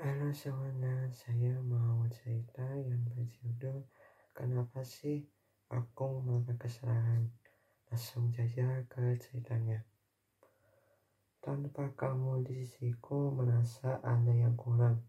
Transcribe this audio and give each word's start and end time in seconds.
Halo 0.00 0.32
semuanya, 0.32 1.12
saya 1.12 1.60
mau 1.60 2.08
cerita 2.08 2.64
yang 2.64 3.04
berjudul 3.04 3.84
Kenapa 4.32 4.80
sih 4.80 5.28
aku 5.68 6.24
melakukan 6.24 6.56
kesalahan? 6.56 7.28
Langsung 7.92 8.32
saja 8.32 8.80
ke 8.88 9.20
ceritanya. 9.20 9.84
Tanpa 11.44 11.92
kamu 11.92 12.48
di 12.48 12.64
sisiku 12.64 13.28
merasa 13.28 14.00
ada 14.00 14.32
yang 14.32 14.56
kurang. 14.56 15.04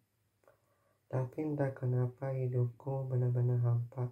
Tapi 1.08 1.40
entah 1.40 1.72
kenapa 1.72 2.36
hidupku 2.36 3.08
benar-benar 3.08 3.64
hampa. 3.64 4.12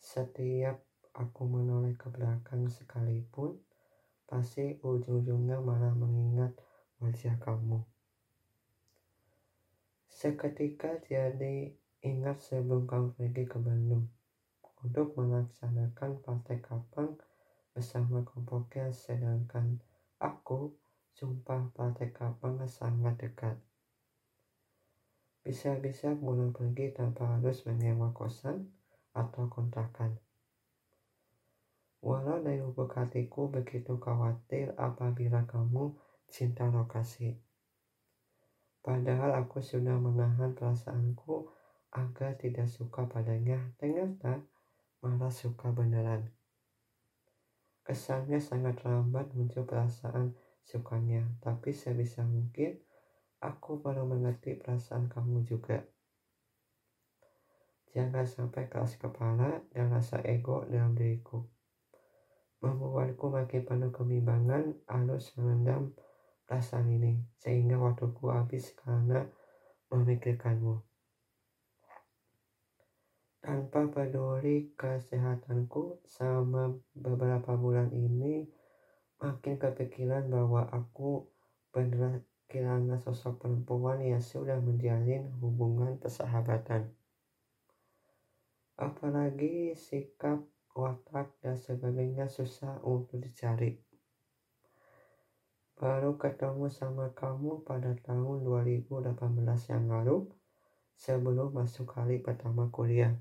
Setiap 0.00 0.80
aku 1.12 1.44
menoleh 1.44 2.00
ke 2.00 2.08
belakang 2.08 2.64
sekalipun, 2.72 3.60
pasti 4.24 4.80
ujung-ujungnya 4.80 5.60
malah 5.60 5.92
mengingat 5.92 6.56
wajah 7.04 7.36
kamu. 7.44 7.84
Seketika 10.24 10.88
jadi 11.04 11.68
ingat 12.00 12.40
sebelum 12.40 12.88
kamu 12.88 13.12
pergi 13.12 13.44
ke 13.44 13.60
Bandung 13.60 14.08
untuk 14.80 15.12
melaksanakan 15.20 16.24
partai 16.24 16.64
kapang 16.64 17.20
bersama 17.76 18.24
kelompoknya 18.24 18.88
sedangkan 18.88 19.84
aku 20.16 20.72
sumpah 21.12 21.68
partai 21.76 22.08
kapang 22.16 22.56
sangat 22.64 23.20
dekat. 23.20 23.60
Bisa-bisa 25.44 26.16
pulang 26.16 26.56
pergi 26.56 26.96
tanpa 26.96 27.36
harus 27.36 27.60
menyewa 27.68 28.16
kosan 28.16 28.72
atau 29.12 29.52
kontrakan. 29.52 30.16
Walau 32.00 32.40
dari 32.40 32.64
lubuk 32.64 32.96
hatiku 32.96 33.52
begitu 33.52 34.00
khawatir 34.00 34.72
apabila 34.80 35.44
kamu 35.44 35.92
cinta 36.32 36.64
lokasi. 36.72 37.36
Padahal 38.84 39.32
aku 39.40 39.64
sudah 39.64 39.96
menahan 39.96 40.52
perasaanku 40.52 41.48
agar 41.96 42.36
tidak 42.36 42.68
suka 42.68 43.08
padanya, 43.08 43.72
ternyata 43.80 44.44
malah 45.00 45.32
suka 45.32 45.72
beneran. 45.72 46.28
Kesannya 47.80 48.44
sangat 48.44 48.84
lambat 48.84 49.32
muncul 49.32 49.64
perasaan 49.64 50.36
sukanya, 50.60 51.24
tapi 51.40 51.72
sebisa 51.72 52.28
mungkin 52.28 52.76
aku 53.40 53.80
baru 53.80 54.04
mengerti 54.04 54.60
perasaan 54.60 55.08
kamu 55.08 55.48
juga. 55.48 55.80
Jangan 57.88 58.28
sampai 58.28 58.68
keras 58.68 59.00
kepala 59.00 59.64
dan 59.72 59.96
rasa 59.96 60.20
ego 60.28 60.66
dalam 60.68 60.92
diriku. 60.92 61.40
Membuatku 62.60 63.32
makin 63.32 63.64
penuh 63.64 63.92
kebimbangan 63.92 64.76
harus 64.88 65.32
mengendam 65.40 65.96
perasaan 66.44 66.88
ini 66.92 67.20
sehingga 67.40 67.80
waktuku 67.80 68.30
habis 68.30 68.72
karena 68.76 69.24
memikirkanmu. 69.92 70.80
Tanpa 73.44 73.84
peduli 73.92 74.72
kesehatanku 74.72 76.00
selama 76.08 76.80
beberapa 76.96 77.52
bulan 77.60 77.92
ini 77.92 78.48
makin 79.20 79.60
kepikiran 79.60 80.32
bahwa 80.32 80.64
aku 80.72 81.28
benar 81.68 82.24
kehilangan 82.48 83.00
sosok 83.00 83.44
perempuan 83.44 84.00
yang 84.00 84.24
sudah 84.24 84.56
menjalin 84.64 85.28
hubungan 85.44 86.00
persahabatan. 86.00 86.92
Apalagi 88.80 89.76
sikap, 89.76 90.42
watak, 90.72 91.36
dan 91.44 91.54
sebagainya 91.54 92.26
susah 92.26 92.80
untuk 92.80 93.22
dicari. 93.22 93.93
Baru 95.84 96.16
ketemu 96.16 96.72
sama 96.72 97.12
kamu 97.12 97.60
pada 97.60 97.92
tahun 98.08 98.40
2018 98.40 99.04
yang 99.68 99.84
lalu 99.92 100.24
sebelum 100.96 101.52
masuk 101.52 101.92
kali 101.92 102.24
pertama 102.24 102.72
kuliah. 102.72 103.12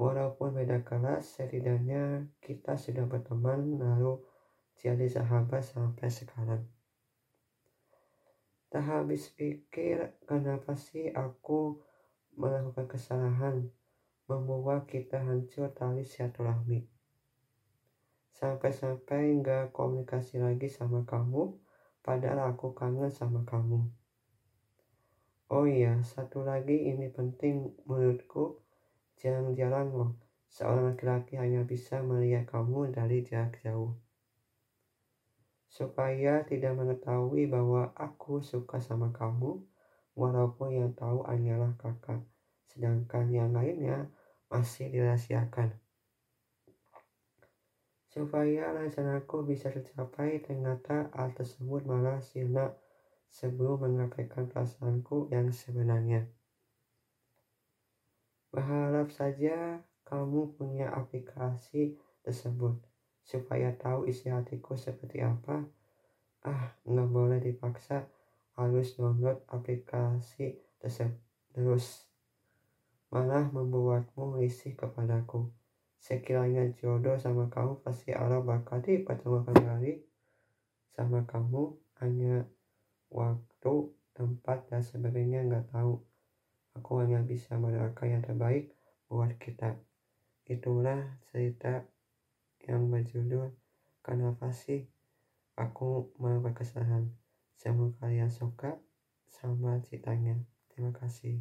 Walaupun 0.00 0.56
beda 0.56 0.80
kelas, 0.80 1.36
setidaknya 1.36 2.24
kita 2.40 2.80
sudah 2.80 3.04
berteman 3.04 3.76
lalu 3.76 4.16
jadi 4.80 5.04
sahabat 5.12 5.60
sampai 5.60 6.08
sekarang. 6.08 6.64
Tak 8.72 8.80
habis 8.88 9.28
pikir 9.28 10.24
kenapa 10.24 10.72
sih 10.72 11.12
aku 11.12 11.84
melakukan 12.32 12.88
kesalahan 12.88 13.68
membuat 14.24 14.88
kita 14.88 15.20
hancur 15.20 15.68
tali 15.76 16.08
silaturahmi 16.08 17.01
sampai-sampai 18.42 19.38
nggak 19.38 19.70
komunikasi 19.70 20.42
lagi 20.42 20.66
sama 20.66 21.06
kamu 21.06 21.54
padahal 22.02 22.50
aku 22.50 22.74
kangen 22.74 23.06
sama 23.06 23.46
kamu. 23.46 23.86
Oh 25.46 25.62
iya 25.62 26.02
satu 26.02 26.42
lagi 26.42 26.90
ini 26.90 27.06
penting 27.06 27.70
menurutku. 27.86 28.58
Jarang-jarang 29.14 29.94
loh 29.94 30.18
seorang 30.50 30.90
laki-laki 30.90 31.38
hanya 31.38 31.62
bisa 31.62 32.02
melihat 32.02 32.50
kamu 32.50 32.90
dari 32.90 33.22
jarak 33.22 33.62
jauh. 33.62 33.94
Supaya 35.70 36.42
tidak 36.42 36.74
mengetahui 36.74 37.46
bahwa 37.46 37.94
aku 37.94 38.42
suka 38.42 38.82
sama 38.82 39.14
kamu 39.14 39.62
walaupun 40.18 40.74
yang 40.74 40.90
tahu 40.98 41.22
hanyalah 41.30 41.78
kakak. 41.78 42.26
Sedangkan 42.66 43.30
yang 43.30 43.54
lainnya 43.54 44.10
masih 44.50 44.90
dirahasiakan 44.90 45.78
supaya 48.12 48.76
rencanaku 48.76 49.48
bisa 49.48 49.72
tercapai 49.72 50.44
ternyata 50.44 51.08
hal 51.16 51.32
tersebut 51.32 51.88
malah 51.88 52.20
sirna 52.20 52.76
sebelum 53.32 53.88
mengabaikan 53.88 54.52
perasaanku 54.52 55.32
yang 55.32 55.48
sebenarnya. 55.48 56.28
Berharap 58.52 59.08
saja 59.08 59.80
kamu 60.04 60.60
punya 60.60 60.92
aplikasi 60.92 61.96
tersebut 62.20 62.76
supaya 63.24 63.72
tahu 63.80 64.04
isi 64.04 64.28
hatiku 64.28 64.76
seperti 64.76 65.24
apa. 65.24 65.64
Ah, 66.44 66.76
nggak 66.84 67.08
boleh 67.08 67.40
dipaksa 67.40 68.12
harus 68.60 68.92
download 69.00 69.40
aplikasi 69.48 70.60
tersebut 70.76 71.16
terus 71.52 72.08
malah 73.08 73.48
membuatmu 73.48 74.36
risih 74.40 74.76
kepadaku. 74.76 75.61
Sekiranya 76.02 76.66
jodoh 76.74 77.14
sama 77.14 77.46
kamu 77.46 77.78
pasti 77.86 78.10
Allah 78.10 78.42
bakal 78.42 78.82
dipertemukan 78.82 79.54
kembali 79.54 80.02
sama 80.98 81.22
kamu 81.30 81.78
hanya 82.02 82.42
waktu, 83.06 83.74
tempat 84.10 84.66
dan 84.66 84.82
sebagainya 84.82 85.46
nggak 85.46 85.70
tahu. 85.70 86.02
Aku 86.74 86.98
hanya 86.98 87.22
bisa 87.22 87.54
mendoakan 87.54 88.18
yang 88.18 88.22
terbaik 88.26 88.74
buat 89.06 89.30
kita. 89.38 89.78
Itulah 90.50 91.22
cerita 91.30 91.86
yang 92.66 92.90
berjudul 92.90 93.54
Kenapa 94.02 94.50
sih 94.50 94.90
aku 95.54 96.10
melakukan 96.18 96.58
kesalahan. 96.58 97.04
Semoga 97.54 98.02
kalian 98.02 98.34
suka 98.34 98.82
sama 99.30 99.78
ceritanya. 99.78 100.42
Terima 100.66 100.90
kasih. 100.90 101.38